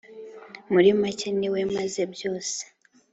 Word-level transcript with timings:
muri 0.71 0.89
make: 1.01 1.27
«Ni 1.39 1.47
we 1.53 1.61
maze 1.73 2.01
byose». 2.13 2.59